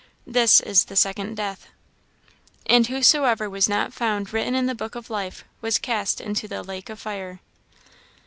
This 0.25 0.59
is 0.59 0.85
the 0.85 0.95
second 0.95 1.37
death. 1.37 1.67
"And 2.65 2.87
whosoever 2.87 3.47
was 3.47 3.69
not 3.69 3.93
found 3.93 4.33
written 4.33 4.55
in 4.55 4.65
the 4.65 4.73
book 4.73 4.95
of 4.95 5.11
life 5.11 5.43
was 5.61 5.77
cast 5.77 6.19
into 6.19 6.47
the 6.47 6.63
lake 6.63 6.89
of 6.89 6.99
fire." 6.99 7.39